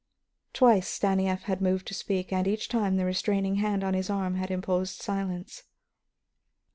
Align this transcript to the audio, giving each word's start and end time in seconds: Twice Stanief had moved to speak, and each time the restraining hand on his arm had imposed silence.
Twice 0.53 0.87
Stanief 0.87 1.43
had 1.43 1.61
moved 1.61 1.85
to 1.87 1.93
speak, 1.93 2.33
and 2.33 2.47
each 2.47 2.67
time 2.69 2.97
the 2.97 3.05
restraining 3.05 3.57
hand 3.57 3.83
on 3.83 3.93
his 3.93 4.09
arm 4.09 4.33
had 4.33 4.49
imposed 4.49 4.99
silence. 4.99 5.65